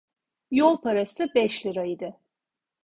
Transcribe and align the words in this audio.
Yol 0.51 0.81
parası 0.81 1.29
beş 1.35 1.65
lira 1.65 1.85
idi. 1.85 2.15